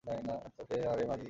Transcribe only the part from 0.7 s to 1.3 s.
আর এই মাগীকে!